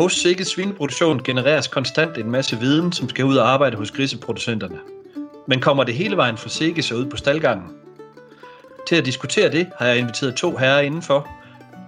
Hos 0.00 0.12
Sikkes 0.12 0.48
svineproduktion 0.48 1.22
genereres 1.22 1.68
konstant 1.68 2.18
en 2.18 2.30
masse 2.30 2.58
viden, 2.58 2.92
som 2.92 3.08
skal 3.08 3.24
ud 3.24 3.36
og 3.36 3.48
arbejde 3.48 3.76
hos 3.76 3.90
griseproducenterne. 3.90 4.78
Men 5.48 5.60
kommer 5.60 5.84
det 5.84 5.94
hele 5.94 6.16
vejen 6.16 6.38
fra 6.38 6.48
Sikkes 6.48 6.90
og 6.90 6.98
ud 6.98 7.06
på 7.06 7.16
staldgangen? 7.16 7.76
Til 8.88 8.96
at 8.96 9.04
diskutere 9.04 9.52
det 9.52 9.70
har 9.78 9.86
jeg 9.86 9.98
inviteret 9.98 10.36
to 10.36 10.56
herrer 10.56 10.80
indenfor. 10.80 11.28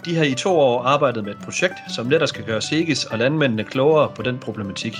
De 0.04 0.16
har 0.16 0.24
i 0.24 0.34
to 0.34 0.58
år 0.58 0.82
arbejdet 0.82 1.24
med 1.24 1.34
et 1.34 1.44
projekt, 1.44 1.74
som 1.94 2.06
netop 2.06 2.28
skal 2.28 2.44
gøre 2.44 2.62
Sikkes 2.62 3.04
og 3.04 3.18
landmændene 3.18 3.64
klogere 3.64 4.12
på 4.14 4.22
den 4.22 4.38
problematik. 4.38 4.94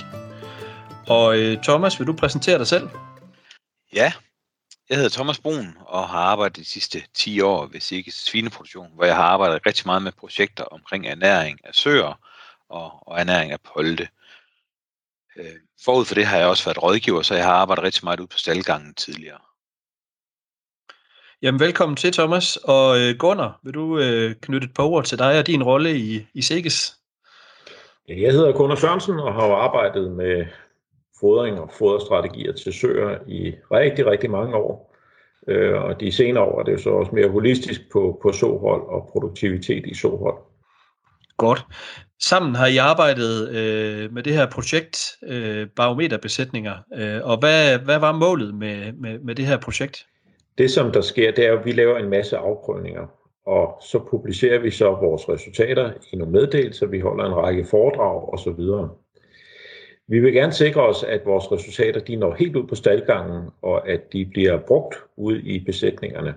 Og 1.07 1.39
øh, 1.39 1.63
Thomas, 1.63 1.99
vil 1.99 2.07
du 2.07 2.13
præsentere 2.13 2.57
dig 2.57 2.67
selv? 2.67 2.89
Ja, 3.93 4.13
jeg 4.89 4.97
hedder 4.97 5.09
Thomas 5.09 5.39
Brun 5.39 5.77
og 5.79 6.09
har 6.09 6.19
arbejdet 6.19 6.57
de 6.57 6.65
sidste 6.65 7.01
10 7.13 7.41
år 7.41 7.67
ved 7.71 7.79
Sikkes 7.79 8.13
svineproduktion, 8.13 8.87
hvor 8.95 9.05
jeg 9.05 9.15
har 9.15 9.23
arbejdet 9.23 9.65
rigtig 9.65 9.83
meget 9.85 10.01
med 10.01 10.11
projekter 10.19 10.63
omkring 10.63 11.07
ernæring 11.07 11.59
af 11.63 11.75
søer 11.75 12.19
og, 12.73 13.07
og 13.07 13.19
ernæring 13.19 13.51
af 13.51 13.61
polte. 13.73 14.07
Øh, 15.37 15.55
forud 15.85 16.05
for 16.05 16.15
det 16.15 16.25
har 16.25 16.37
jeg 16.37 16.47
også 16.47 16.65
været 16.65 16.83
rådgiver, 16.83 17.21
så 17.21 17.35
jeg 17.35 17.45
har 17.45 17.53
arbejdet 17.53 17.83
rigtig 17.83 18.03
meget 18.03 18.19
ud 18.19 18.27
på 18.27 18.37
staldgangen 18.37 18.93
tidligere. 18.93 19.39
Jamen 21.41 21.59
velkommen 21.59 21.95
til 21.95 22.13
Thomas, 22.13 22.57
og 22.57 22.99
øh, 22.99 23.17
Gunnar, 23.19 23.59
vil 23.63 23.73
du 23.73 23.99
øh, 23.99 24.35
knytte 24.41 24.65
et 24.65 24.73
par 24.73 24.83
ord 24.83 25.03
til 25.03 25.19
dig 25.19 25.39
og 25.39 25.47
din 25.47 25.63
rolle 25.63 25.97
i, 25.97 26.27
i 26.33 26.41
Sikkes? 26.41 26.97
Jeg 28.07 28.31
hedder 28.31 28.51
Gunnar 28.51 28.75
Sørensen 28.75 29.19
og 29.19 29.33
har 29.33 29.55
arbejdet 29.55 30.11
med 30.11 30.45
fodring 31.19 31.59
og 31.59 31.71
foderstrategier 31.77 32.53
til 32.53 32.73
søer 32.73 33.19
i 33.27 33.53
rigtig, 33.71 34.05
rigtig 34.05 34.31
mange 34.31 34.55
år. 34.55 34.95
Øh, 35.47 35.81
og 35.81 35.99
de 35.99 36.11
senere 36.11 36.43
år 36.43 36.59
er 36.59 36.63
det 36.63 36.71
jo 36.71 36.77
så 36.77 36.89
også 36.89 37.11
mere 37.11 37.29
holistisk 37.29 37.81
på, 37.91 38.19
på 38.21 38.31
såhold 38.31 38.81
og 38.81 39.09
produktivitet 39.11 39.85
i 39.85 39.93
såhold. 39.93 40.52
Godt. 41.37 41.65
Sammen 42.19 42.55
har 42.55 42.67
I 42.67 42.77
arbejdet 42.77 43.49
øh, 43.49 44.13
med 44.13 44.23
det 44.23 44.33
her 44.33 44.49
projekt, 44.49 44.97
øh, 45.27 45.67
barometerbesætninger. 45.75 46.73
Øh, 46.95 47.19
og 47.23 47.37
hvad, 47.37 47.79
hvad 47.79 47.99
var 47.99 48.11
målet 48.11 48.55
med, 48.55 48.93
med, 48.93 49.19
med 49.19 49.35
det 49.35 49.45
her 49.45 49.57
projekt? 49.57 50.05
Det 50.57 50.71
som 50.71 50.91
der 50.91 51.01
sker, 51.01 51.31
det 51.31 51.45
er 51.45 51.59
at 51.59 51.65
vi 51.65 51.71
laver 51.71 51.97
en 51.97 52.09
masse 52.09 52.37
afprøvninger, 52.37 53.07
og 53.45 53.81
så 53.81 53.99
publicerer 54.09 54.59
vi 54.59 54.71
så 54.71 54.89
vores 54.89 55.29
resultater 55.29 55.91
i 56.11 56.15
nogle 56.15 56.33
meddelelser, 56.33 56.87
vi 56.87 56.99
holder 56.99 57.25
en 57.25 57.35
række 57.35 57.65
foredrag 57.65 58.33
osv. 58.33 58.89
Vi 60.07 60.19
vil 60.19 60.33
gerne 60.33 60.53
sikre 60.53 60.81
os, 60.81 61.03
at 61.03 61.21
vores 61.25 61.51
resultater 61.51 61.99
de 61.99 62.15
når 62.15 62.33
helt 62.33 62.55
ud 62.55 62.67
på 62.67 62.75
staldgangen, 62.75 63.49
og 63.61 63.89
at 63.89 64.13
de 64.13 64.25
bliver 64.25 64.59
brugt 64.67 64.95
ud 65.17 65.37
i 65.37 65.65
besætningerne. 65.65 66.35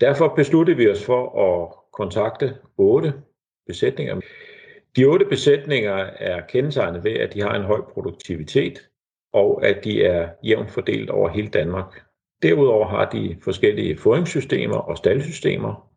Derfor 0.00 0.28
besluttede 0.36 0.76
vi 0.76 0.90
os 0.90 1.04
for 1.04 1.22
at 1.46 1.74
kontakte 1.92 2.54
otte 2.78 3.12
besætninger. 3.66 4.20
De 4.96 5.04
otte 5.04 5.24
besætninger 5.24 5.94
er 6.18 6.40
kendetegnet 6.46 7.04
ved, 7.04 7.12
at 7.12 7.34
de 7.34 7.40
har 7.40 7.54
en 7.54 7.62
høj 7.62 7.80
produktivitet, 7.80 8.88
og 9.32 9.66
at 9.66 9.84
de 9.84 10.04
er 10.04 10.28
jævnt 10.44 10.70
fordelt 10.70 11.10
over 11.10 11.28
hele 11.28 11.48
Danmark. 11.48 12.02
Derudover 12.42 12.86
har 12.86 13.10
de 13.10 13.36
forskellige 13.44 13.96
fodringssystemer 13.96 14.76
og 14.76 14.96
staldsystemer. 14.96 15.88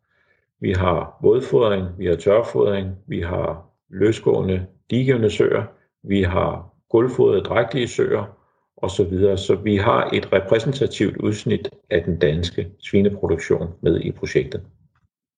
Vi 0.60 0.72
har 0.72 1.18
vådfodring, 1.22 1.98
vi 1.98 2.06
har 2.06 2.16
tørfodring, 2.16 2.88
vi 3.06 3.20
har 3.20 3.70
løsgående 3.90 4.66
digivende 4.90 5.30
søer, 5.30 5.64
vi 6.02 6.22
har 6.22 6.74
gulvfodrede 6.90 7.40
drægtige 7.40 7.88
søer 7.88 8.38
osv. 8.76 9.36
Så 9.36 9.58
vi 9.64 9.76
har 9.76 10.10
et 10.12 10.32
repræsentativt 10.32 11.16
udsnit 11.16 11.68
af 11.90 12.04
den 12.04 12.18
danske 12.18 12.68
svineproduktion 12.78 13.68
med 13.80 14.00
i 14.00 14.12
projektet. 14.12 14.62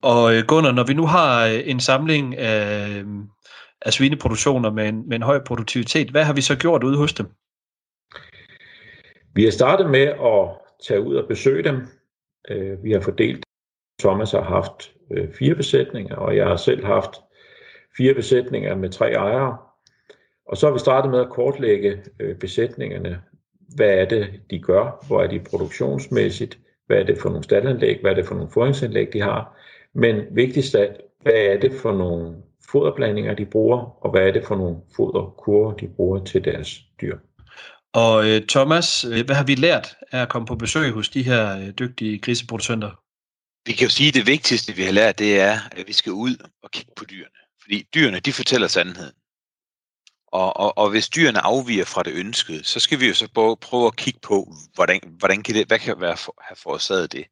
Og 0.03 0.35
øh, 0.35 0.45
Gunnar, 0.49 0.73
når 0.73 0.85
vi 0.85 0.95
nu 0.95 1.07
har 1.07 1.47
øh, 1.47 1.61
en 1.65 1.81
samling 1.81 2.37
af, 2.37 2.89
øh, 2.89 3.07
af 3.83 3.93
svineproduktioner 3.93 4.71
med 4.71 4.89
en, 4.89 5.09
med 5.09 5.17
en 5.17 5.23
høj 5.23 5.39
produktivitet, 5.45 6.11
hvad 6.11 6.25
har 6.25 6.33
vi 6.33 6.41
så 6.41 6.57
gjort 6.57 6.85
ude 6.85 6.99
hos 6.99 7.13
dem? 7.13 7.27
Vi 9.34 9.45
har 9.45 9.50
startet 9.50 9.91
med 9.91 10.06
at 10.06 10.49
tage 10.89 11.00
ud 11.00 11.17
og 11.17 11.28
besøge 11.28 11.65
dem. 11.65 11.87
Vi 12.83 12.93
har 12.93 13.00
fordelt. 13.00 13.45
Thomas 14.00 14.31
har 14.31 14.43
haft 14.43 14.93
fire 15.39 15.55
besætninger, 15.55 16.17
og 16.17 16.37
jeg 16.37 16.47
har 16.47 16.56
selv 16.56 16.84
haft 16.84 17.11
fire 17.97 18.15
besætninger 18.15 18.75
med 18.77 18.91
tre 18.91 19.12
ejere. 19.12 19.56
Og 20.47 20.56
så 20.56 20.67
har 20.67 20.72
vi 20.72 20.78
startet 20.78 21.11
med 21.11 21.21
at 21.21 21.31
kortlægge 21.31 22.03
besætningerne. 22.41 23.22
Hvad 23.77 23.91
er 23.91 24.05
det, 24.05 24.41
de 24.51 24.59
gør? 24.59 25.05
Hvor 25.06 25.22
er 25.22 25.27
de 25.27 25.41
produktionsmæssigt? 25.41 26.59
Hvad 26.87 26.99
er 26.99 27.05
det 27.05 27.19
for 27.19 27.28
nogle 27.28 27.45
staldanlæg? 27.45 28.01
Hvad 28.01 28.11
er 28.11 28.15
det 28.15 28.27
for 28.27 28.34
nogle 28.34 28.51
foringsanlæg, 28.51 29.12
de 29.12 29.21
har? 29.21 29.59
Men 29.94 30.25
vigtigst 30.31 30.75
af 30.75 30.97
hvad 31.22 31.32
er 31.32 31.60
det 31.60 31.72
for 31.82 31.93
nogle 31.93 32.37
foderblandinger, 32.71 33.34
de 33.34 33.47
bruger, 33.47 34.04
og 34.04 34.10
hvad 34.10 34.22
er 34.22 34.32
det 34.32 34.47
for 34.47 34.56
nogle 34.56 34.76
foderkurver, 34.97 35.72
de 35.72 35.88
bruger 35.88 36.25
til 36.25 36.44
deres 36.44 36.81
dyr. 37.00 37.19
Og 37.93 38.28
øh, 38.28 38.47
Thomas, 38.47 39.04
øh, 39.04 39.27
hvad 39.27 39.37
har 39.37 39.44
vi 39.44 39.54
lært 39.54 39.97
af 40.12 40.22
at 40.22 40.28
komme 40.28 40.47
på 40.47 40.56
besøg 40.56 40.93
hos 40.93 41.09
de 41.09 41.22
her 41.22 41.59
øh, 41.59 41.69
dygtige 41.71 42.19
griseproducenter? 42.19 42.91
Vi 43.66 43.72
kan 43.72 43.84
jo 43.84 43.91
sige, 43.91 44.09
at 44.09 44.15
det 44.15 44.27
vigtigste, 44.27 44.72
vi 44.72 44.82
har 44.82 44.93
lært, 44.93 45.19
det 45.19 45.41
er, 45.41 45.59
at 45.72 45.87
vi 45.87 45.93
skal 45.93 46.12
ud 46.12 46.37
og 46.62 46.71
kigge 46.71 46.93
på 46.97 47.04
dyrene. 47.04 47.38
Fordi 47.62 47.82
dyrene, 47.94 48.21
de 48.21 48.32
fortæller 48.32 48.69
sandheden. 48.69 49.15
Og, 50.32 50.56
og, 50.56 50.78
og 50.78 50.91
hvis 50.91 51.09
dyrene 51.09 51.41
afviger 51.41 51.84
fra 51.84 52.03
det 52.03 52.12
ønskede, 52.15 52.65
så 52.65 52.81
skal 52.81 53.00
vi 53.00 53.06
jo 53.09 53.15
så 53.15 53.56
prøve 53.60 53.87
at 53.87 53.97
kigge 53.97 54.21
på, 54.22 54.53
hvordan, 54.75 55.00
hvordan 55.19 55.43
kan 55.43 55.54
det, 55.54 55.66
hvad 55.66 55.78
kan 55.78 56.00
være 56.00 56.16
for, 56.16 56.34
have 56.41 56.56
forårsaget 56.56 57.12
det. 57.12 57.25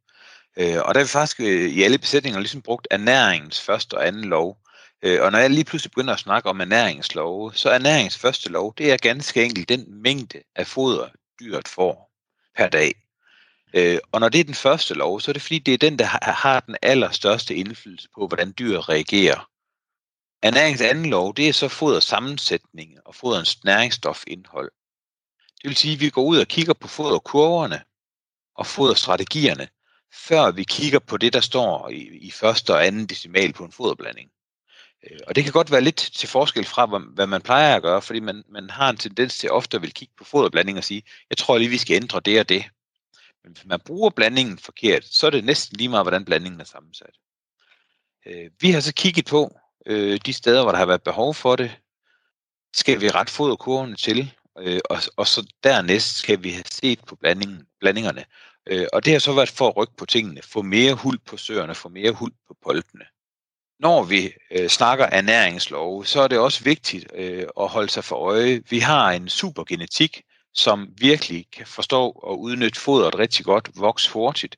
Øh, 0.56 0.78
og 0.84 0.94
der 0.94 1.00
har 1.00 1.05
vi 1.05 1.09
faktisk 1.09 1.41
øh, 1.41 1.71
i 1.71 1.83
alle 1.83 1.99
besætninger 1.99 2.41
ligesom 2.41 2.62
brugt 2.62 2.87
ernæringens 2.91 3.61
første 3.61 3.94
og 3.94 4.06
anden 4.06 4.25
lov. 4.25 4.59
Øh, 5.03 5.22
og 5.22 5.33
når 5.33 5.39
jeg 5.39 5.50
lige 5.50 5.65
pludselig 5.65 5.91
begynder 5.91 6.15
at 6.15 6.21
snakke 6.21 6.49
om 6.49 6.61
ernæringslov, 6.61 7.53
så 7.53 7.71
ernæringens 7.71 8.19
første 8.19 8.49
lov, 8.49 8.75
det 8.78 8.93
er 8.93 8.97
ganske 8.97 9.45
enkelt 9.45 9.69
den 9.69 10.03
mængde 10.03 10.43
af 10.56 10.66
foder, 10.66 11.09
dyret 11.41 11.69
får 11.69 12.12
per 12.56 12.69
dag. 12.69 12.95
Øh, 13.75 13.99
og 14.12 14.21
når 14.21 14.28
det 14.28 14.41
er 14.41 14.45
den 14.45 14.55
første 14.55 14.95
lov, 14.95 15.21
så 15.21 15.31
er 15.31 15.33
det 15.33 15.43
fordi, 15.43 15.59
det 15.59 15.75
er 15.75 15.78
den, 15.78 15.99
der 15.99 16.05
har, 16.33 16.61
den 16.61 16.77
allerstørste 16.83 17.55
indflydelse 17.55 18.09
på, 18.15 18.27
hvordan 18.27 18.55
dyret 18.59 18.89
reagerer. 18.89 19.49
Ernæringens 20.43 20.81
anden 20.81 21.06
lov, 21.06 21.34
det 21.34 21.49
er 21.49 21.53
så 21.53 21.69
foders 21.69 22.05
sammensætning 22.05 22.99
og 23.05 23.15
foderens 23.15 23.65
næringsstofindhold. 23.65 24.72
Det 25.62 25.69
vil 25.69 25.77
sige, 25.77 25.95
at 25.95 26.00
vi 26.00 26.11
går 26.11 26.22
ud 26.22 26.39
og 26.39 26.47
kigger 26.47 26.75
på 26.75 26.89
foderkurverne 26.89 27.83
og 28.55 28.66
foderstrategierne, 28.66 29.69
før 30.12 30.50
vi 30.50 30.65
kigger 30.65 30.99
på 30.99 31.17
det, 31.17 31.33
der 31.33 31.41
står 31.41 31.89
i, 31.89 32.19
i 32.19 32.31
første 32.31 32.75
og 32.75 32.87
anden 32.87 33.06
decimal 33.06 33.53
på 33.53 33.65
en 33.65 33.72
foderblanding. 33.72 34.31
Øh, 35.11 35.19
og 35.27 35.37
det 35.37 35.44
kan 35.44 35.53
godt 35.53 35.71
være 35.71 35.81
lidt 35.81 35.97
til 35.97 36.28
forskel 36.28 36.65
fra, 36.65 36.87
hvad 37.15 37.27
man 37.27 37.43
plejer 37.43 37.77
at 37.77 37.83
gøre, 37.83 38.03
fordi 38.03 38.21
man, 38.21 38.45
man 38.49 38.71
har 38.71 38.91
en 38.91 38.97
tendens 38.97 39.39
til 39.39 39.50
ofte 39.50 39.77
at 39.77 39.83
vil 39.83 39.93
kigge 39.93 40.15
på 40.19 40.25
foderblanding 40.25 40.78
og 40.78 40.84
sige, 40.84 41.03
jeg 41.31 41.39
tror 41.39 41.59
lige, 41.59 41.71
vi 41.71 41.78
skal 41.78 41.97
ændre 41.97 42.21
det 42.21 42.41
og 42.41 42.49
det. 42.49 42.65
Men 43.45 43.53
hvis 43.53 43.66
man 43.66 43.81
bruger 43.81 44.11
blandingen 44.11 44.59
forkert, 44.59 45.05
så 45.05 45.27
er 45.27 45.31
det 45.31 45.45
næsten 45.45 45.77
lige 45.77 45.89
meget, 45.89 46.05
hvordan 46.05 46.25
blandingen 46.25 46.61
er 46.61 46.65
sammensat. 46.65 47.15
Øh, 48.27 48.50
vi 48.61 48.71
har 48.71 48.81
så 48.81 48.95
kigget 48.95 49.27
på 49.27 49.59
øh, 49.87 50.21
de 50.27 50.33
steder, 50.33 50.62
hvor 50.62 50.71
der 50.71 50.78
har 50.78 50.87
været 50.87 51.03
behov 51.03 51.34
for 51.34 51.56
det. 51.56 51.77
Skal 52.75 53.00
vi 53.00 53.11
ret 53.11 53.31
foderkurvene 53.31 53.97
til, 53.97 54.33
og, 54.91 54.99
og 55.16 55.27
så 55.27 55.47
dernæst 55.65 56.16
skal 56.16 56.43
vi 56.43 56.50
have 56.50 56.65
set 56.71 57.00
på 57.06 57.16
blandingen, 57.16 57.66
blandingerne 57.81 58.25
Øh, 58.66 58.87
og 58.93 59.04
det 59.04 59.12
har 59.12 59.21
så 59.21 59.32
været 59.32 59.49
for 59.49 59.69
at 59.69 59.77
rykke 59.77 59.97
på 59.97 60.06
tingene, 60.06 60.43
få 60.43 60.62
mere 60.62 60.94
huld 60.94 61.19
på 61.19 61.37
søerne, 61.37 61.75
få 61.75 61.88
mere 61.88 62.12
huld 62.12 62.32
på 62.49 62.56
poltene. 62.62 63.04
Når 63.81 64.03
vi 64.03 64.32
øh, 64.50 64.69
snakker 64.69 65.06
ernæringslov, 65.06 66.04
så 66.04 66.21
er 66.21 66.28
det 66.28 66.38
også 66.38 66.65
vigtigt 66.65 67.06
øh, 67.15 67.47
at 67.60 67.69
holde 67.69 67.88
sig 67.88 68.04
for 68.04 68.16
øje. 68.16 68.62
Vi 68.71 68.78
har 68.78 69.10
en 69.10 69.28
supergenetik, 69.28 70.22
som 70.54 70.88
virkelig 70.99 71.47
kan 71.53 71.66
forstå 71.66 72.10
og 72.10 72.41
udnytte 72.41 72.81
fodret 72.81 73.19
rigtig 73.19 73.44
godt, 73.44 73.71
vokse 73.75 74.12
hurtigt. 74.12 74.56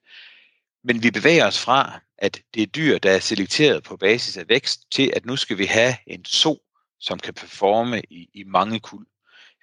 Men 0.85 1.03
vi 1.03 1.11
bevæger 1.11 1.47
os 1.47 1.61
fra, 1.61 2.01
at 2.19 2.43
det 2.55 2.63
er 2.63 2.67
dyr, 2.67 2.99
der 2.99 3.11
er 3.11 3.19
selekteret 3.19 3.83
på 3.83 3.97
basis 3.97 4.37
af 4.37 4.49
vækst, 4.49 4.81
til 4.93 5.13
at 5.17 5.27
nu 5.27 5.37
skal 5.37 5.59
vi 5.59 5.65
have 5.65 5.95
en 6.07 6.25
so, 6.25 6.59
som 7.01 7.19
kan 7.19 7.35
performe 7.35 8.03
i, 8.11 8.29
i 8.35 8.45
mange 8.45 8.81
kul. 8.81 9.05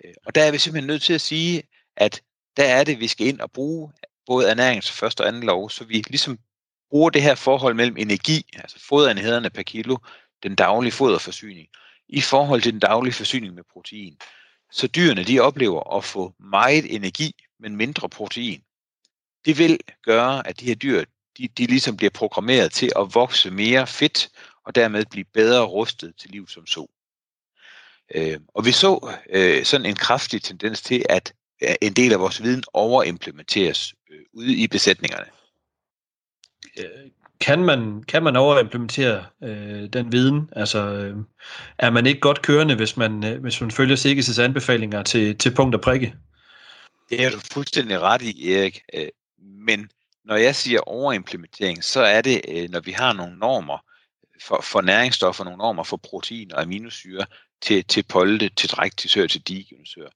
Øh, 0.05 0.13
og 0.25 0.35
der 0.35 0.43
er 0.43 0.51
vi 0.51 0.57
simpelthen 0.57 0.87
nødt 0.87 1.03
til 1.03 1.13
at 1.13 1.21
sige, 1.21 1.63
at 1.97 2.21
der 2.57 2.63
er 2.63 2.83
det, 2.83 2.99
vi 2.99 3.07
skal 3.07 3.27
ind 3.27 3.39
og 3.39 3.51
bruge 3.51 3.91
både 4.27 4.49
ernæringens 4.49 4.91
første 4.91 5.21
og 5.21 5.27
anden 5.27 5.43
lov, 5.43 5.69
så 5.69 5.83
vi 5.83 6.03
ligesom 6.07 6.39
bruger 6.89 7.09
det 7.09 7.21
her 7.21 7.35
forhold 7.35 7.73
mellem 7.73 7.97
energi, 7.97 8.45
altså 8.53 8.79
foderenhederne 8.87 9.49
per 9.49 9.63
kilo, 9.63 9.97
den 10.43 10.55
daglige 10.55 10.91
foderforsyning, 10.91 11.67
i 12.09 12.21
forhold 12.21 12.61
til 12.61 12.71
den 12.71 12.79
daglige 12.79 13.13
forsyning 13.13 13.53
med 13.53 13.63
protein. 13.73 14.17
Så 14.71 14.87
dyrene 14.87 15.23
de 15.23 15.39
oplever 15.39 15.97
at 15.97 16.03
få 16.03 16.33
meget 16.39 16.95
energi, 16.95 17.31
men 17.59 17.75
mindre 17.75 18.09
protein. 18.09 18.61
Det 19.45 19.57
vil 19.57 19.79
gøre, 20.03 20.47
at 20.47 20.59
de 20.59 20.65
her 20.65 20.75
dyr 20.75 21.03
de, 21.37 21.47
de 21.47 21.65
ligesom 21.65 21.97
bliver 21.97 22.09
programmeret 22.09 22.71
til 22.71 22.91
at 22.95 23.15
vokse 23.15 23.51
mere 23.51 23.87
fedt, 23.87 24.29
og 24.65 24.75
dermed 24.75 25.05
blive 25.05 25.25
bedre 25.33 25.65
rustet 25.65 26.13
til 26.17 26.29
liv 26.29 26.47
som 26.47 26.67
så. 26.67 26.87
Øh, 28.15 28.39
og 28.47 28.65
vi 28.65 28.71
så 28.71 29.13
øh, 29.29 29.65
sådan 29.65 29.85
en 29.85 29.95
kraftig 29.95 30.41
tendens 30.41 30.81
til, 30.81 31.05
at 31.09 31.33
øh, 31.63 31.75
en 31.81 31.93
del 31.93 32.13
af 32.13 32.19
vores 32.19 32.43
viden 32.43 32.63
overimplementeres 32.73 33.93
ude 34.35 34.55
i 34.55 34.67
besætningerne. 34.67 35.25
kan 37.39 37.63
man, 37.63 38.03
kan 38.03 38.23
man 38.23 38.35
overimplementere 38.35 39.25
øh, 39.43 39.89
den 39.93 40.11
viden? 40.11 40.49
Altså, 40.51 40.79
øh, 40.79 41.17
er 41.77 41.89
man 41.89 42.05
ikke 42.05 42.19
godt 42.19 42.41
kørende, 42.41 42.75
hvis 42.75 42.97
man, 42.97 43.23
øh, 43.23 43.41
hvis 43.41 43.61
man 43.61 43.71
følger 43.71 43.95
Sikkes' 43.95 44.41
anbefalinger 44.41 45.03
til, 45.03 45.37
til 45.37 45.55
punkt 45.55 45.75
og 45.75 45.81
prikke? 45.81 46.15
Det 47.09 47.23
er 47.23 47.29
du 47.29 47.39
fuldstændig 47.53 47.99
ret 47.99 48.21
i, 48.21 48.53
Erik. 48.53 48.81
Øh, 48.93 49.07
men 49.37 49.89
når 50.25 50.35
jeg 50.35 50.55
siger 50.55 50.79
overimplementering, 50.79 51.83
så 51.83 52.01
er 52.01 52.21
det, 52.21 52.41
øh, 52.47 52.69
når 52.69 52.79
vi 52.79 52.91
har 52.91 53.13
nogle 53.13 53.37
normer 53.37 53.85
for, 54.41 54.61
for 54.61 54.81
næringsstoffer, 54.81 55.43
nogle 55.43 55.57
normer 55.57 55.83
for 55.83 55.97
protein 55.97 56.53
og 56.53 56.61
aminosyre 56.61 57.25
til, 57.61 57.85
til 57.85 58.03
polte, 58.03 58.49
til 58.49 58.69
dræk, 58.69 58.97
til 58.97 59.09
sør, 59.09 59.27
til 59.27 59.41
digenosør. 59.41 60.07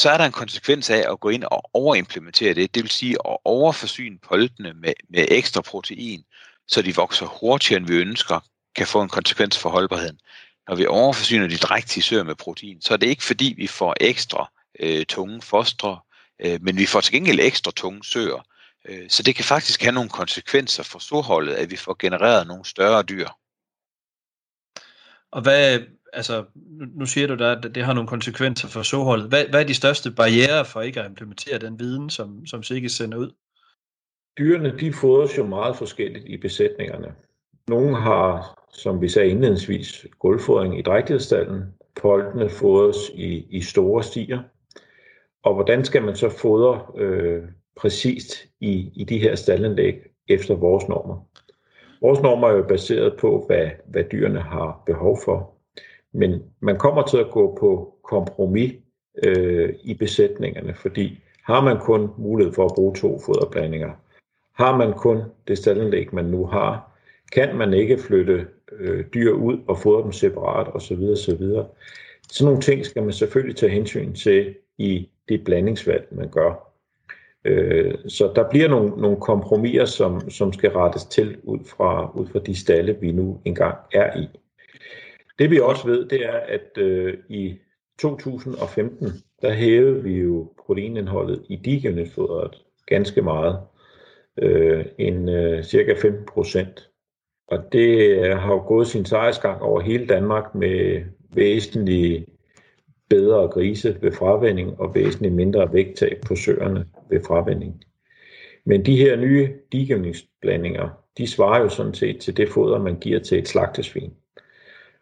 Så 0.00 0.10
er 0.10 0.16
der 0.16 0.24
en 0.24 0.32
konsekvens 0.32 0.90
af 0.90 1.12
at 1.12 1.20
gå 1.20 1.28
ind 1.28 1.44
og 1.44 1.70
overimplementere 1.74 2.54
det. 2.54 2.74
Det 2.74 2.82
vil 2.82 2.90
sige 2.90 3.16
at 3.28 3.36
overforsyne 3.44 4.18
poltene 4.18 4.72
med, 4.72 4.92
med 5.08 5.26
ekstra 5.28 5.60
protein, 5.60 6.24
så 6.68 6.82
de 6.82 6.96
vokser 6.96 7.26
hurtigere, 7.26 7.76
end 7.76 7.86
vi 7.86 7.96
ønsker, 7.96 8.40
kan 8.76 8.86
få 8.86 9.02
en 9.02 9.08
konsekvens 9.08 9.58
for 9.58 9.70
holdbarheden. 9.70 10.18
Når 10.68 10.74
vi 10.74 10.86
overforsyner 10.86 11.46
de 11.46 11.56
drægtige 11.56 12.02
sør 12.02 12.22
med 12.22 12.34
protein, 12.34 12.80
så 12.80 12.92
er 12.92 12.96
det 12.96 13.06
ikke 13.06 13.24
fordi, 13.24 13.54
vi 13.56 13.66
får 13.66 13.94
ekstra 14.00 14.50
øh, 14.80 15.06
tunge 15.06 15.42
fostre, 15.42 16.00
øh, 16.44 16.62
men 16.62 16.76
vi 16.76 16.86
får 16.86 17.00
til 17.00 17.12
gengæld 17.12 17.40
ekstra 17.40 17.70
tunge 17.76 18.04
søer. 18.04 18.46
Øh, 18.88 19.10
så 19.10 19.22
det 19.22 19.34
kan 19.36 19.44
faktisk 19.44 19.82
have 19.82 19.92
nogle 19.92 20.10
konsekvenser 20.10 20.82
for 20.82 20.98
soholdet, 20.98 21.54
at 21.54 21.70
vi 21.70 21.76
får 21.76 21.96
genereret 21.98 22.46
nogle 22.46 22.64
større 22.64 23.02
dyr. 23.02 23.28
Og 25.32 25.42
hvad, 25.42 25.80
altså, 26.12 26.44
nu 26.94 27.06
siger 27.06 27.26
du 27.26 27.34
da, 27.34 27.52
at 27.52 27.74
det 27.74 27.84
har 27.84 27.92
nogle 27.92 28.08
konsekvenser 28.08 28.68
for 28.68 28.82
soholdet. 28.82 29.28
Hvad, 29.28 29.44
hvad 29.50 29.60
er 29.60 29.66
de 29.66 29.74
største 29.74 30.10
barriere 30.10 30.64
for 30.64 30.80
ikke 30.80 31.00
at 31.00 31.06
implementere 31.06 31.58
den 31.58 31.78
viden, 31.78 32.10
som, 32.10 32.46
som 32.46 32.62
Sikke 32.62 32.88
sender 32.88 33.18
ud? 33.18 33.30
Dyrene, 34.38 34.78
de 34.78 34.92
fodres 34.92 35.38
jo 35.38 35.46
meget 35.46 35.76
forskelligt 35.76 36.24
i 36.24 36.36
besætningerne. 36.36 37.14
Nogle 37.68 37.96
har, 37.96 38.58
som 38.72 39.00
vi 39.00 39.08
sagde 39.08 39.30
indledningsvis, 39.30 40.06
gulvfodring 40.18 40.78
i 40.78 40.82
drægtighedsstallen. 40.82 41.62
Poltene 42.02 42.48
fodres 42.48 42.96
i, 43.14 43.46
i 43.50 43.62
store 43.62 44.02
stier. 44.02 44.42
Og 45.42 45.54
hvordan 45.54 45.84
skal 45.84 46.02
man 46.02 46.16
så 46.16 46.28
fodre 46.28 46.82
øh, 46.96 47.42
præcist 47.76 48.32
i, 48.60 48.90
i 48.94 49.04
de 49.04 49.18
her 49.18 49.34
stallanlæg 49.34 49.94
efter 50.28 50.54
vores 50.54 50.88
normer? 50.88 51.26
Vores 52.00 52.20
normer 52.20 52.48
er 52.48 52.52
jo 52.52 52.62
baseret 52.68 53.16
på, 53.20 53.44
hvad, 53.46 53.70
hvad 53.86 54.04
dyrene 54.12 54.40
har 54.40 54.82
behov 54.86 55.18
for. 55.24 55.59
Men 56.12 56.42
man 56.60 56.78
kommer 56.78 57.02
til 57.02 57.18
at 57.18 57.30
gå 57.30 57.56
på 57.60 57.94
kompromis 58.04 58.72
øh, 59.22 59.74
i 59.82 59.94
besætningerne, 59.94 60.74
fordi 60.74 61.20
har 61.42 61.60
man 61.60 61.78
kun 61.78 62.10
mulighed 62.18 62.54
for 62.54 62.64
at 62.64 62.74
bruge 62.74 62.94
to 62.94 63.18
foderblandinger, 63.18 63.90
har 64.52 64.76
man 64.76 64.92
kun 64.92 65.22
det 65.48 65.58
staldanlæg, 65.58 66.14
man 66.14 66.24
nu 66.24 66.46
har, 66.46 66.90
kan 67.32 67.56
man 67.56 67.74
ikke 67.74 67.98
flytte 67.98 68.46
øh, 68.72 69.04
dyr 69.14 69.32
ud 69.32 69.58
og 69.68 69.78
fodre 69.78 70.02
dem 70.02 70.12
separat 70.12 70.74
osv. 70.74 71.02
osv. 71.12 71.42
Sådan 72.28 72.44
nogle 72.44 72.60
ting 72.60 72.86
skal 72.86 73.02
man 73.02 73.12
selvfølgelig 73.12 73.56
tage 73.56 73.72
hensyn 73.72 74.14
til 74.14 74.54
i 74.78 75.08
det 75.28 75.44
blandingsvalg, 75.44 76.08
man 76.10 76.28
gør. 76.28 76.70
Øh, 77.44 77.94
så 78.08 78.32
der 78.34 78.50
bliver 78.50 78.68
nogle, 78.68 78.90
nogle 78.90 79.20
kompromiser, 79.20 79.84
som, 79.84 80.30
som 80.30 80.52
skal 80.52 80.70
rettes 80.70 81.04
til 81.04 81.36
ud 81.42 81.58
fra, 81.64 82.10
ud 82.14 82.26
fra 82.26 82.38
de 82.38 82.60
stalle, 82.60 82.96
vi 83.00 83.12
nu 83.12 83.40
engang 83.44 83.78
er 83.92 84.20
i. 84.20 84.28
Det 85.40 85.50
vi 85.50 85.60
også 85.60 85.86
ved, 85.86 86.08
det 86.08 86.24
er, 86.24 86.36
at 86.36 86.78
øh, 86.78 87.14
i 87.28 87.58
2015, 87.98 89.08
der 89.42 89.52
hævede 89.52 90.02
vi 90.02 90.18
jo 90.18 90.52
proteinindholdet 90.58 91.42
i 91.48 91.56
digenetfodret 91.56 92.62
ganske 92.86 93.22
meget. 93.22 93.60
Øh, 94.38 94.84
en 94.98 95.28
øh, 95.28 95.64
cirka 95.64 95.94
15 96.02 96.26
procent. 96.26 96.90
Og 97.48 97.72
det 97.72 97.98
øh, 97.98 98.36
har 98.36 98.52
jo 98.52 98.66
gået 98.66 98.86
sin 98.86 99.04
sejrsgang 99.04 99.62
over 99.62 99.80
hele 99.80 100.06
Danmark 100.06 100.54
med 100.54 101.04
væsentligt 101.34 102.24
bedre 103.08 103.48
grise 103.48 103.98
ved 104.00 104.12
fravænding 104.12 104.80
og 104.80 104.94
væsentligt 104.94 105.34
mindre 105.34 105.72
vægttab 105.72 106.20
på 106.26 106.36
søerne 106.36 106.86
ved 107.10 107.20
fravænding. 107.26 107.84
Men 108.64 108.86
de 108.86 108.96
her 108.96 109.16
nye 109.16 109.48
digivningsblandinger, 109.72 110.88
de 111.18 111.26
svarer 111.26 111.60
jo 111.60 111.68
sådan 111.68 111.94
set 111.94 112.20
til 112.20 112.36
det 112.36 112.48
foder, 112.48 112.78
man 112.78 112.98
giver 112.98 113.20
til 113.20 113.38
et 113.38 113.48
slagtesvin. 113.48 114.12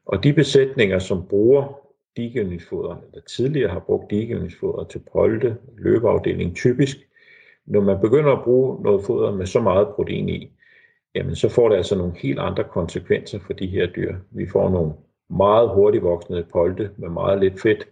Og 0.08 0.24
de 0.24 0.32
besætninger, 0.32 0.98
som 0.98 1.26
bruger 1.26 1.80
digivningsfoder, 2.16 2.96
eller 2.96 3.20
tidligere 3.20 3.70
har 3.70 3.80
brugt 3.80 4.10
digivningsfoder 4.10 4.84
til 4.84 5.02
polte, 5.12 5.56
løbeafdeling 5.78 6.56
typisk, 6.56 6.96
når 7.66 7.80
man 7.80 8.00
begynder 8.00 8.32
at 8.32 8.44
bruge 8.44 8.82
noget 8.82 9.04
foder 9.04 9.34
med 9.34 9.46
så 9.46 9.60
meget 9.60 9.88
protein 9.88 10.28
i, 10.28 10.52
jamen 11.14 11.36
så 11.36 11.48
får 11.48 11.68
det 11.68 11.76
altså 11.76 11.96
nogle 11.96 12.12
helt 12.16 12.38
andre 12.38 12.64
konsekvenser 12.64 13.38
for 13.38 13.52
de 13.52 13.66
her 13.66 13.86
dyr. 13.86 14.16
Vi 14.30 14.48
får 14.48 14.68
nogle 14.68 14.92
meget 15.30 15.68
hurtigt 15.68 16.04
voksende 16.04 16.46
polte 16.52 16.90
med 16.96 17.08
meget 17.08 17.40
lidt 17.40 17.60
fedt, 17.60 17.88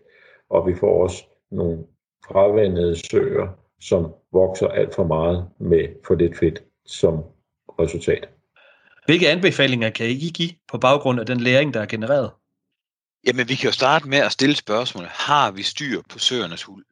og 0.51 0.67
vi 0.67 0.75
får 0.75 1.03
også 1.03 1.25
nogle 1.51 1.79
fravandede 2.29 2.97
søer, 3.11 3.49
som 3.81 4.15
vokser 4.33 4.69
alt 4.69 4.95
for 4.95 5.05
meget 5.05 5.49
med 5.59 5.89
for 6.07 6.15
lidt 6.15 6.39
fedt 6.39 6.65
som 6.87 7.25
resultat. 7.81 8.29
Hvilke 9.07 9.31
anbefalinger 9.31 9.91
kan 9.91 10.07
I 10.11 10.31
give 10.31 10.51
på 10.69 10.79
baggrund 10.79 11.21
af 11.21 11.27
den 11.27 11.41
læring, 11.41 11.75
der 11.75 11.81
er 11.81 11.87
genereret? 11.87 12.31
Jamen, 13.27 13.49
vi 13.49 13.55
kan 13.55 13.67
jo 13.67 13.73
starte 13.73 14.09
med 14.09 14.19
at 14.19 14.33
stille 14.33 14.57
spørgsmålet, 14.57 15.11
har 15.11 15.51
vi 15.51 15.63
styr 15.63 16.03
på 16.09 16.19
søernes 16.19 16.63
hul? 16.63 16.85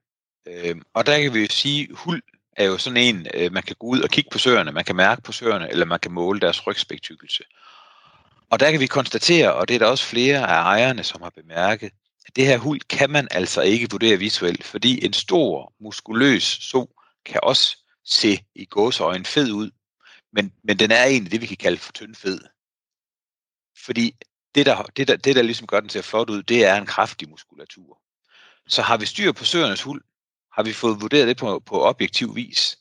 Øhm, 0.48 0.82
og 0.94 1.06
der 1.06 1.20
kan 1.20 1.34
vi 1.34 1.40
jo 1.40 1.46
sige, 1.50 1.88
hul 1.94 2.22
er 2.56 2.64
jo 2.64 2.78
sådan 2.78 2.96
en, 2.96 3.26
øh, 3.34 3.52
man 3.52 3.62
kan 3.62 3.76
gå 3.78 3.86
ud 3.86 4.00
og 4.00 4.10
kigge 4.10 4.30
på 4.30 4.38
søerne, 4.38 4.72
man 4.72 4.84
kan 4.84 4.96
mærke 4.96 5.22
på 5.22 5.32
søerne, 5.32 5.70
eller 5.70 5.86
man 5.86 6.00
kan 6.00 6.12
måle 6.12 6.40
deres 6.40 6.66
rygspæktykkelse. 6.66 7.44
Og 8.50 8.60
der 8.60 8.70
kan 8.70 8.80
vi 8.80 8.86
konstatere, 8.86 9.54
og 9.54 9.68
det 9.68 9.74
er 9.74 9.78
der 9.78 9.86
også 9.86 10.04
flere 10.04 10.38
af 10.38 10.62
ejerne, 10.62 11.04
som 11.04 11.22
har 11.22 11.30
bemærket, 11.30 11.92
at 12.26 12.36
det 12.36 12.46
her 12.46 12.58
hul 12.58 12.80
kan 12.80 13.10
man 13.10 13.28
altså 13.30 13.62
ikke 13.62 13.90
vurdere 13.90 14.16
visuelt, 14.16 14.64
fordi 14.64 15.04
en 15.04 15.12
stor, 15.12 15.72
muskuløs 15.80 16.42
so 16.42 16.90
kan 17.26 17.40
også 17.42 17.76
se 18.04 18.38
i 18.54 18.64
gåseøjne 18.64 19.24
fed 19.24 19.52
ud, 19.52 19.70
men, 20.34 20.52
men 20.64 20.78
den 20.78 20.90
er 20.90 21.04
egentlig 21.04 21.32
det, 21.32 21.40
vi 21.40 21.46
kan 21.46 21.56
kalde 21.56 21.78
for 21.78 21.92
tyndfed. 21.92 22.40
Fordi 23.84 24.16
det 24.54 24.66
der, 24.66 24.82
det, 24.82 25.08
der, 25.08 25.16
det, 25.16 25.36
der 25.36 25.42
ligesom 25.42 25.66
gør 25.66 25.80
den 25.80 25.88
til 25.88 25.98
at 25.98 26.04
flot 26.04 26.30
ud, 26.30 26.42
det 26.42 26.64
er 26.64 26.76
en 26.76 26.86
kraftig 26.86 27.28
muskulatur. 27.28 28.00
Så 28.66 28.82
har 28.82 28.96
vi 28.96 29.06
styr 29.06 29.32
på 29.32 29.44
søernes 29.44 29.82
huld, 29.82 30.04
har 30.52 30.62
vi 30.62 30.72
fået 30.72 31.00
vurderet 31.00 31.28
det 31.28 31.36
på, 31.36 31.58
på 31.58 31.82
objektiv 31.82 32.36
vis, 32.36 32.78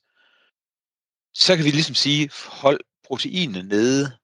så 1.33 1.55
kan 1.55 1.65
vi 1.65 1.71
ligesom 1.71 1.95
sige, 1.95 2.29
hold 2.47 2.79
proteinene 3.03 3.63
nede, 3.63 4.17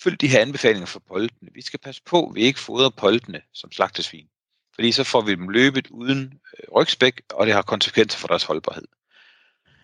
følg 0.00 0.20
de 0.20 0.28
her 0.28 0.40
anbefalinger 0.40 0.86
for 0.86 1.00
poltene. 1.00 1.50
Vi 1.54 1.62
skal 1.62 1.80
passe 1.80 2.02
på, 2.02 2.26
at 2.28 2.34
vi 2.34 2.42
ikke 2.42 2.60
fodrer 2.60 2.90
poltene 2.90 3.42
som 3.52 3.72
slagtesvin, 3.72 4.28
fordi 4.74 4.92
så 4.92 5.04
får 5.04 5.20
vi 5.20 5.30
dem 5.30 5.48
løbet 5.48 5.88
uden 5.90 6.40
øh, 6.58 6.72
rygspæk, 6.72 7.22
og 7.30 7.46
det 7.46 7.54
har 7.54 7.62
konsekvenser 7.62 8.18
for 8.18 8.28
deres 8.28 8.44
holdbarhed. 8.44 8.86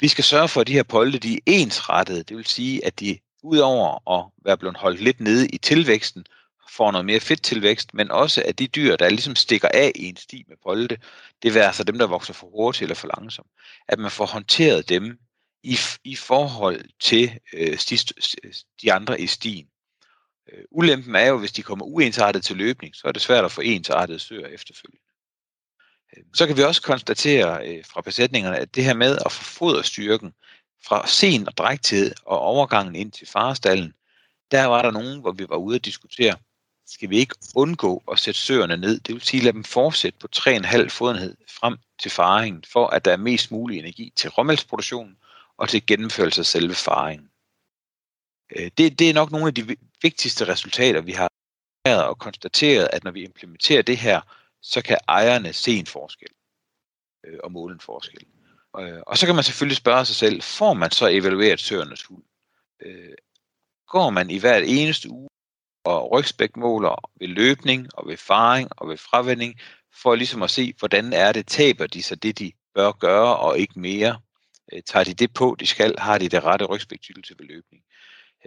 Vi 0.01 0.09
skal 0.09 0.25
sørge 0.25 0.49
for, 0.49 0.61
at 0.61 0.67
de 0.67 0.73
her 0.73 0.83
polde 0.83 1.19
de 1.19 1.35
er 1.35 1.41
ensrettede, 1.47 2.23
det 2.23 2.37
vil 2.37 2.47
sige, 2.47 2.85
at 2.87 3.01
de 3.01 3.19
udover 3.43 4.19
at 4.19 4.33
være 4.45 4.59
blevet 4.59 4.77
holdt 4.77 5.01
lidt 5.01 5.21
nede 5.21 5.49
i 5.49 5.59
tilvæksten, 5.59 6.27
får 6.69 6.91
noget 6.91 7.05
mere 7.05 7.21
fedttilvækst, 7.21 7.95
men 7.95 8.11
også 8.11 8.43
at 8.47 8.59
de 8.59 8.67
dyr, 8.67 8.97
der 8.97 9.09
ligesom 9.09 9.37
stikker 9.37 9.69
af 9.75 9.93
i 9.95 10.09
en 10.09 10.17
sti 10.17 10.45
med 10.49 10.57
polde, 10.63 10.97
det 11.43 11.55
vil 11.55 11.61
altså 11.61 11.85
dem, 11.85 11.99
der 11.99 12.07
vokser 12.07 12.33
for 12.35 12.47
hurtigt 12.47 12.83
eller 12.83 12.95
for 12.95 13.11
langsomt, 13.19 13.51
at 13.89 13.99
man 13.99 14.11
får 14.11 14.27
håndteret 14.27 14.89
dem 14.89 15.19
i, 15.63 15.79
i 16.05 16.17
forhold 16.17 16.85
til 17.01 17.39
øh, 17.53 17.79
de 18.83 18.93
andre 18.93 19.21
i 19.21 19.27
stien. 19.27 19.67
Øh, 20.53 20.65
ulempen 20.71 21.15
er 21.15 21.27
jo, 21.27 21.39
hvis 21.39 21.53
de 21.53 21.63
kommer 21.63 21.85
uensartet 21.85 22.45
til 22.45 22.57
løbning, 22.57 22.95
så 22.97 23.09
er 23.09 23.13
det 23.13 23.23
svært 23.23 23.45
at 23.45 23.53
få 23.53 23.61
ensartet 23.61 24.21
søer 24.21 24.47
efterfølgende. 24.47 25.06
Øhm, 26.17 26.35
så 26.35 26.47
kan 26.47 26.57
vi 26.57 26.63
også 26.63 26.83
konstatere 26.83 27.69
øh, 27.69 27.85
fra 27.85 28.01
besætningerne, 28.01 28.59
at 28.59 28.75
det 28.75 28.85
her 28.85 28.95
med 28.95 29.19
at 29.25 29.33
få 29.33 29.45
foderstyrken 29.45 30.35
fra 30.87 31.07
sen 31.07 31.49
og 31.49 31.57
drægtighed 31.57 32.13
og 32.25 32.39
overgangen 32.39 32.95
ind 32.95 33.13
til 33.13 33.27
farestallen, 33.27 33.95
der 34.51 34.65
var 34.65 34.83
der 34.83 34.91
nogen, 34.91 35.21
hvor 35.21 35.33
vi 35.33 35.47
var 35.49 35.57
ude 35.57 35.77
at 35.77 35.85
diskutere, 35.85 36.37
skal 36.87 37.11
vi 37.11 37.19
ikke 37.19 37.35
undgå 37.55 38.03
at 38.13 38.19
sætte 38.19 38.41
søerne 38.41 38.77
ned, 38.77 39.01
det 39.01 39.15
vil 39.15 39.23
sige 39.23 39.43
lade 39.43 39.53
dem 39.53 39.65
fortsætte 39.65 40.19
på 40.19 40.29
3,5 40.37 40.89
fodenhed 40.89 41.37
frem 41.49 41.77
til 42.03 42.11
faringen, 42.11 42.65
for 42.73 42.87
at 42.87 43.05
der 43.05 43.13
er 43.13 43.17
mest 43.17 43.51
mulig 43.51 43.79
energi 43.79 44.13
til 44.17 44.31
råmælksproduktionen 44.31 45.17
og 45.57 45.69
til 45.69 45.87
gennemførelse 45.87 46.41
af 46.41 46.47
selve 46.47 46.75
faringen. 46.75 47.31
Øh, 48.57 48.71
det, 48.79 48.99
det 48.99 49.11
er 49.11 49.15
nok 49.15 49.31
nogle 49.31 49.47
af 49.47 49.55
de 49.55 49.77
vigtigste 50.03 50.49
resultater, 50.49 51.01
vi 51.01 51.13
har 51.13 51.29
og 51.85 52.19
konstateret, 52.19 52.89
at 52.93 53.05
når 53.05 53.11
vi 53.11 53.25
implementerer 53.25 53.83
det 53.83 53.99
her, 53.99 54.21
så 54.63 54.83
kan 54.83 54.99
ejerne 55.09 55.53
se 55.53 55.73
en 55.73 55.87
forskel 55.87 56.29
øh, 57.27 57.39
og 57.45 57.53
måle 57.53 57.75
en 57.75 57.81
forskel. 57.81 58.27
Øh, 58.79 59.01
og 59.07 59.19
så 59.19 59.27
kan 59.27 59.35
man 59.35 59.45
selvfølgelig 59.45 59.77
spørge 59.77 60.05
sig 60.05 60.17
selv, 60.17 60.43
får 60.43 60.75
man 60.75 60.91
så 60.91 61.07
evalueret 61.07 61.61
søernes 61.61 62.05
hul? 62.05 62.23
Øh, 62.83 63.15
går 63.87 64.11
man 64.11 64.31
i 64.31 64.39
hvert 64.39 64.63
eneste 64.67 65.11
uge 65.11 65.29
og 65.85 66.13
rygspækmåler 66.13 67.11
ved 67.21 67.29
løbning 67.29 67.89
og 67.95 68.09
ved 68.09 68.17
faring 68.17 68.69
og 68.77 68.89
ved 68.89 68.97
fravending, 68.97 69.61
for 70.03 70.15
ligesom 70.15 70.43
at 70.43 70.51
se, 70.51 70.75
hvordan 70.79 71.13
er 71.13 71.33
det, 71.33 71.47
taber 71.47 71.87
de 71.87 72.03
så 72.03 72.15
det, 72.15 72.39
de 72.39 72.53
bør 72.75 72.93
gøre, 72.93 73.37
og 73.37 73.59
ikke 73.59 73.81
mere. 73.81 74.21
Øh, 74.73 74.83
tager 74.83 75.05
de 75.05 75.15
det 75.15 75.35
på, 75.35 75.57
de 75.61 75.67
skal, 75.67 75.99
har 75.99 76.19
de 76.19 76.29
det 76.29 76.45
rette 76.45 76.65
rygspæktykkelse 76.65 77.35
ved 77.39 77.47
løbning. 77.47 77.83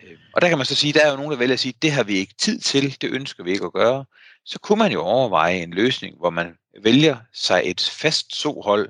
Øhm, 0.03 0.18
og 0.34 0.41
der 0.41 0.50
kan 0.50 0.58
man 0.58 0.65
så 0.65 0.75
sige, 0.75 0.94
der 0.94 1.06
er 1.06 1.12
jo 1.12 1.15
nogen, 1.15 1.32
der 1.32 1.38
vælger 1.38 1.53
at 1.53 1.60
sige, 1.60 1.74
det 1.82 1.91
har 1.91 2.03
vi 2.03 2.13
ikke 2.13 2.34
tid 2.34 2.60
til, 2.60 3.01
det 3.01 3.10
ønsker 3.12 3.44
vi 3.44 3.51
ikke 3.51 3.65
at 3.65 3.74
gøre. 3.74 4.06
Så 4.46 4.60
kunne 4.60 4.79
man 4.79 4.91
jo 4.91 5.01
overveje 5.01 5.58
en 5.58 5.74
løsning, 5.74 6.18
hvor 6.18 6.29
man 6.29 6.58
vælger 6.84 7.18
sig 7.34 7.62
et 7.65 7.82
fast 7.82 8.36
sohold. 8.36 8.89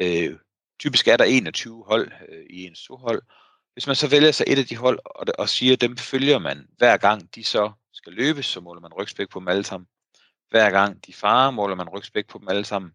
Øh, 0.00 0.36
typisk 0.80 1.08
er 1.08 1.16
der 1.16 1.24
21 1.24 1.84
hold 1.86 2.12
øh, 2.28 2.44
i 2.50 2.66
en 2.66 2.74
sohold. 2.74 3.22
Hvis 3.72 3.86
man 3.86 3.96
så 3.96 4.08
vælger 4.08 4.32
sig 4.32 4.44
et 4.48 4.58
af 4.58 4.66
de 4.66 4.76
hold 4.76 4.98
og, 5.04 5.26
og 5.38 5.48
siger, 5.48 5.72
at 5.72 5.80
dem 5.80 5.96
følger 5.96 6.38
man 6.38 6.66
hver 6.78 6.96
gang 6.96 7.34
de 7.34 7.44
så 7.44 7.72
skal 7.92 8.12
løbes, 8.12 8.46
så 8.46 8.60
måler 8.60 8.80
man 8.80 8.92
rygspæk 8.92 9.28
på 9.28 9.38
dem 9.38 9.48
alle 9.48 9.64
sammen. 9.64 9.86
Hver 10.50 10.70
gang 10.70 11.06
de 11.06 11.12
farer, 11.12 11.50
måler 11.50 11.76
man 11.76 11.88
rygspæk 11.88 12.28
på 12.28 12.38
dem 12.38 12.48
alle 12.48 12.64
sammen. 12.64 12.92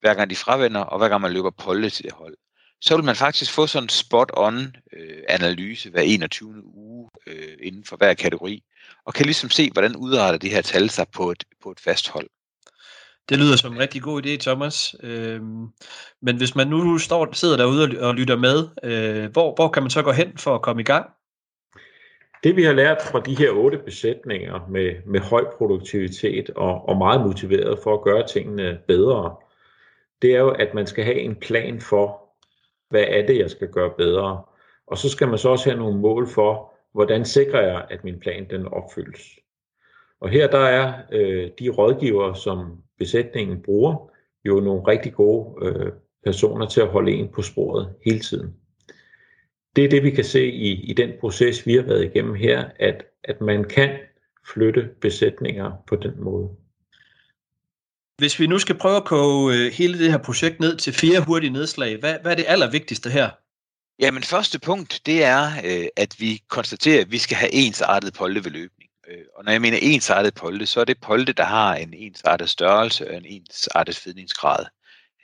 Hver 0.00 0.14
gang 0.14 0.30
de 0.30 0.36
fravender, 0.36 0.80
og 0.80 0.98
hver 0.98 1.08
gang 1.08 1.20
man 1.20 1.32
løber 1.32 1.50
polde 1.50 1.90
til 1.90 2.04
det 2.04 2.12
hold 2.12 2.36
så 2.80 2.96
vil 2.96 3.04
man 3.04 3.16
faktisk 3.16 3.52
få 3.52 3.66
sådan 3.66 3.84
en 3.84 3.88
spot-on 3.88 4.72
øh, 4.92 5.22
analyse 5.28 5.90
hver 5.90 6.00
21. 6.00 6.62
uge 6.64 7.10
øh, 7.26 7.56
inden 7.62 7.84
for 7.84 7.96
hver 7.96 8.14
kategori, 8.14 8.62
og 9.04 9.14
kan 9.14 9.26
ligesom 9.26 9.50
se, 9.50 9.70
hvordan 9.72 9.96
udarter 9.96 10.38
de 10.38 10.48
her 10.48 10.62
tal 10.62 10.90
sig 10.90 11.06
på 11.14 11.30
et, 11.30 11.44
på 11.62 11.70
et 11.70 11.80
fast 11.80 12.08
hold. 12.08 12.28
Det 13.28 13.38
lyder 13.38 13.56
som 13.56 13.72
en 13.72 13.78
rigtig 13.78 14.02
god 14.02 14.26
idé, 14.26 14.36
Thomas. 14.36 14.94
Øhm, 15.02 15.66
men 16.22 16.36
hvis 16.36 16.54
man 16.56 16.66
nu 16.66 16.98
står, 16.98 17.28
sidder 17.32 17.56
derude 17.56 18.00
og 18.00 18.14
lytter 18.14 18.36
med, 18.36 18.68
øh, 18.82 19.32
hvor, 19.32 19.54
hvor 19.54 19.68
kan 19.68 19.82
man 19.82 19.90
så 19.90 20.02
gå 20.02 20.12
hen 20.12 20.38
for 20.38 20.54
at 20.54 20.62
komme 20.62 20.82
i 20.82 20.84
gang? 20.84 21.10
Det 22.44 22.56
vi 22.56 22.62
har 22.62 22.72
lært 22.72 23.02
fra 23.02 23.20
de 23.20 23.34
her 23.34 23.50
otte 23.50 23.78
besætninger 23.78 24.66
med, 24.70 24.94
med 25.06 25.20
høj 25.20 25.44
produktivitet 25.58 26.50
og, 26.50 26.88
og 26.88 26.96
meget 26.96 27.20
motiveret 27.20 27.78
for 27.82 27.94
at 27.94 28.02
gøre 28.02 28.26
tingene 28.26 28.78
bedre, 28.88 29.36
det 30.22 30.34
er 30.34 30.38
jo, 30.38 30.50
at 30.50 30.74
man 30.74 30.86
skal 30.86 31.04
have 31.04 31.20
en 31.20 31.34
plan 31.34 31.80
for, 31.80 32.23
hvad 32.94 33.04
er 33.08 33.26
det, 33.26 33.38
jeg 33.38 33.50
skal 33.50 33.68
gøre 33.68 33.90
bedre? 33.98 34.42
Og 34.86 34.98
så 34.98 35.08
skal 35.08 35.28
man 35.28 35.38
så 35.38 35.48
også 35.48 35.70
have 35.70 35.78
nogle 35.78 35.98
mål 35.98 36.28
for, 36.28 36.72
hvordan 36.92 37.24
sikrer 37.24 37.62
jeg, 37.62 37.86
at 37.90 38.04
min 38.04 38.20
plan 38.20 38.50
den 38.50 38.66
opfyldes. 38.66 39.22
Og 40.20 40.28
her 40.28 40.46
der 40.46 40.58
er 40.58 40.92
øh, 41.12 41.50
de 41.58 41.68
rådgivere, 41.68 42.36
som 42.36 42.82
besætningen 42.98 43.62
bruger, 43.62 44.10
jo 44.44 44.60
nogle 44.60 44.82
rigtig 44.88 45.14
gode 45.14 45.66
øh, 45.66 45.92
personer 46.24 46.66
til 46.66 46.80
at 46.80 46.88
holde 46.88 47.12
en 47.12 47.28
på 47.28 47.42
sporet 47.42 47.94
hele 48.04 48.18
tiden. 48.18 48.54
Det 49.76 49.84
er 49.84 49.88
det, 49.88 50.02
vi 50.02 50.10
kan 50.10 50.24
se 50.24 50.46
i, 50.46 50.90
i 50.90 50.92
den 50.92 51.10
proces, 51.20 51.66
vi 51.66 51.74
har 51.74 51.82
været 51.82 52.04
igennem 52.04 52.34
her, 52.34 52.64
at, 52.76 53.04
at 53.24 53.40
man 53.40 53.64
kan 53.64 53.90
flytte 54.54 54.90
besætninger 55.00 55.72
på 55.86 55.96
den 55.96 56.12
måde. 56.16 56.48
Hvis 58.18 58.40
vi 58.40 58.46
nu 58.46 58.58
skal 58.58 58.78
prøve 58.78 58.96
at 58.96 59.04
koge 59.04 59.54
øh, 59.54 59.72
hele 59.72 59.98
det 59.98 60.10
her 60.10 60.18
projekt 60.18 60.60
ned 60.60 60.76
til 60.76 60.92
fire 60.92 61.20
hurtige 61.20 61.50
nedslag, 61.50 61.96
hvad, 61.96 62.18
hvad 62.22 62.32
er 62.32 62.36
det 62.36 62.44
allervigtigste 62.48 63.10
her? 63.10 63.30
Jamen 63.98 64.22
første 64.22 64.58
punkt, 64.58 65.00
det 65.06 65.24
er, 65.24 65.52
øh, 65.64 65.86
at 65.96 66.16
vi 66.18 66.42
konstaterer, 66.48 67.00
at 67.00 67.10
vi 67.10 67.18
skal 67.18 67.36
have 67.36 67.52
ensartet 67.52 68.14
polde 68.14 68.44
ved 68.44 68.50
løbning. 68.50 68.90
Øh, 69.08 69.24
og 69.36 69.44
når 69.44 69.52
jeg 69.52 69.60
mener 69.60 69.78
ensartet 69.82 70.34
polde, 70.34 70.66
så 70.66 70.80
er 70.80 70.84
det 70.84 71.00
polde, 71.00 71.32
der 71.32 71.44
har 71.44 71.74
en 71.74 71.94
ensartet 71.94 72.48
størrelse 72.48 73.10
og 73.10 73.16
en 73.16 73.26
ensartet 73.26 73.96
fedningsgrad. 73.96 74.66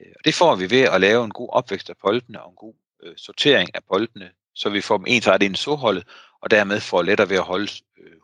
Og 0.01 0.25
det 0.25 0.35
får 0.35 0.55
vi 0.55 0.71
ved 0.71 0.81
at 0.81 1.01
lave 1.01 1.25
en 1.25 1.31
god 1.31 1.49
opvækst 1.53 1.91
af 1.91 1.97
poldene 2.03 2.43
og 2.43 2.51
en 2.51 2.57
god 2.57 2.75
sortering 3.17 3.75
af 3.75 3.81
poldene, 3.93 4.31
så 4.55 4.71
vi 4.71 4.81
får 4.81 4.97
dem 4.97 5.07
ensartet 5.09 5.47
ind 5.47 5.55
i 5.55 5.59
soholdet, 5.59 6.05
og 6.43 6.51
dermed 6.51 6.81
får 6.81 7.03
lettere 7.03 7.29
ved 7.29 7.37
at 7.37 7.43
holde 7.43 7.73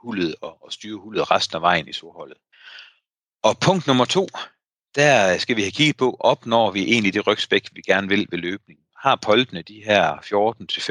hullet 0.02 0.34
og, 0.40 0.64
og 0.64 0.72
styre 0.72 0.98
hullet 0.98 1.30
resten 1.30 1.56
af 1.56 1.62
vejen 1.62 1.88
i 1.88 1.92
soholdet. 1.92 2.38
Og 3.42 3.58
punkt 3.58 3.86
nummer 3.86 4.04
to, 4.04 4.28
der 4.96 5.38
skal 5.38 5.56
vi 5.56 5.62
have 5.62 5.70
kigget 5.70 5.96
på, 5.96 6.16
opnår 6.20 6.70
vi 6.70 6.82
egentlig 6.82 7.14
det 7.14 7.26
rygspæk, 7.26 7.68
vi 7.72 7.80
gerne 7.80 8.08
vil 8.08 8.26
ved 8.30 8.38
løbning. 8.38 8.78
Har 9.02 9.16
poltene 9.16 9.62
de 9.62 9.82
her 9.84 10.16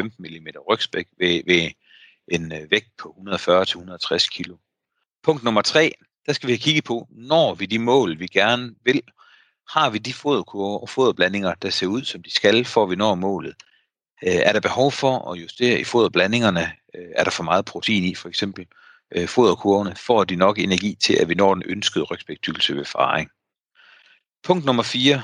14-15 0.02 0.16
mm 0.20 0.48
rygspæk 0.70 1.08
ved, 1.20 1.42
ved 1.46 1.70
en 2.28 2.52
øh, 2.52 2.72
vægt 2.72 2.98
på 2.98 3.16
140-160 3.30 4.28
kg. 4.28 4.52
Punkt 5.24 5.44
nummer 5.44 5.62
tre, 5.62 5.92
der 6.26 6.34
skal 6.34 6.48
vi 6.48 6.54
have 6.54 6.60
kigget 6.60 6.84
på, 6.84 7.08
når 7.12 7.54
vi 7.54 7.66
de 7.66 7.80
mål, 7.80 8.20
vi 8.20 8.28
gerne 8.28 8.76
vil, 8.84 9.02
har 9.70 9.90
vi 9.90 9.98
de 9.98 10.14
foderkurver 10.14 10.80
og 10.80 10.90
foderblandinger, 10.90 11.54
der 11.54 11.70
ser 11.70 11.88
ud, 11.88 12.04
som 12.04 12.24
de 12.24 12.32
skal, 12.32 12.66
for 12.66 12.86
vi 12.86 12.96
når 12.96 13.16
målet. 13.16 13.56
Øh, 14.24 14.34
er 14.34 14.54
der 14.54 14.60
behov 14.60 14.92
for 14.92 15.32
at 15.32 15.42
justere 15.42 15.80
i 15.80 15.84
foderblandingerne? 15.84 16.72
Øh, 16.96 17.10
er 17.16 17.24
der 17.24 17.32
for 17.32 17.44
meget 17.44 17.66
protein 17.66 18.04
i, 18.04 18.16
for 18.16 18.30
eksempel? 18.30 18.66
Foderkurvene 19.28 19.96
får 19.96 20.24
de 20.24 20.36
nok 20.36 20.60
energi 20.60 20.96
til, 20.96 21.14
at 21.14 21.30
vi 21.30 21.34
når 21.34 21.54
den 21.54 21.64
ønskede 21.66 22.06
rygspæktykkelse 22.06 22.76
ved 22.76 22.86
faring. 22.86 23.30
Punkt 24.46 24.66
nummer 24.66 24.84
4. 24.84 25.24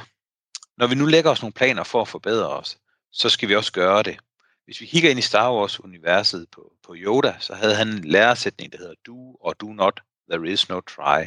Når 0.77 0.87
vi 0.87 0.95
nu 0.95 1.05
lægger 1.05 1.31
os 1.31 1.41
nogle 1.41 1.53
planer 1.53 1.83
for 1.83 2.01
at 2.01 2.07
forbedre 2.07 2.49
os, 2.49 2.77
så 3.11 3.29
skal 3.29 3.49
vi 3.49 3.55
også 3.55 3.71
gøre 3.71 4.03
det. 4.03 4.17
Hvis 4.65 4.81
vi 4.81 4.85
kigger 4.85 5.09
ind 5.09 5.19
i 5.19 5.21
Star 5.21 5.53
Wars-universet 5.53 6.47
på, 6.51 6.71
på 6.85 6.95
Yoda, 6.97 7.35
så 7.39 7.55
havde 7.55 7.75
han 7.75 7.87
en 7.87 8.03
læresætning, 8.03 8.71
der 8.71 8.77
hedder 8.77 8.93
do 9.05 9.37
or 9.39 9.53
do 9.53 9.73
not, 9.73 10.01
there 10.31 10.47
is 10.47 10.69
no 10.69 10.79
try. 10.79 11.25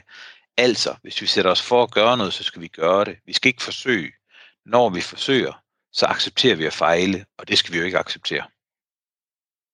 Altså, 0.57 0.95
hvis 1.03 1.21
vi 1.21 1.27
sætter 1.27 1.51
os 1.51 1.63
for 1.63 1.83
at 1.83 1.91
gøre 1.91 2.17
noget, 2.17 2.33
så 2.33 2.45
skal 2.45 2.63
vi 2.63 2.69
gøre 2.69 3.05
det. 3.05 3.17
Vi 3.27 3.33
skal 3.33 3.49
ikke 3.49 3.63
forsøge. 3.63 4.13
Når 4.67 4.89
vi 4.89 5.01
forsøger, 5.01 5.53
så 5.93 6.07
accepterer 6.07 6.57
vi 6.57 6.67
at 6.67 6.73
fejle, 6.73 7.25
og 7.39 7.49
det 7.49 7.59
skal 7.59 7.73
vi 7.73 7.79
jo 7.79 7.85
ikke 7.85 7.99
acceptere. 7.99 8.45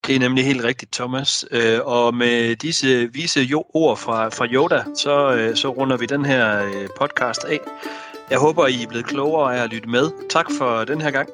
Det 0.06 0.14
er 0.14 0.20
nemlig 0.20 0.44
helt 0.44 0.64
rigtigt, 0.64 0.92
Thomas. 0.92 1.44
Øh, 1.50 1.80
og 1.84 2.14
med 2.14 2.56
disse 2.56 3.12
vise 3.12 3.54
ord 3.54 3.96
fra, 3.96 4.28
fra 4.28 4.46
Yoda, 4.46 4.84
så, 4.96 5.34
øh, 5.34 5.56
så 5.56 5.68
runder 5.68 5.96
vi 5.96 6.06
den 6.06 6.24
her 6.24 6.64
øh, 6.64 6.88
podcast 6.98 7.44
af. 7.44 7.58
Jeg 8.30 8.38
håber, 8.38 8.66
I 8.66 8.82
er 8.82 8.88
blevet 8.88 9.06
klogere 9.06 9.58
af 9.58 9.64
at 9.64 9.70
lytte 9.70 9.88
med. 9.88 10.28
Tak 10.28 10.46
for 10.58 10.84
den 10.84 11.00
her 11.00 11.10
gang. 11.10 11.28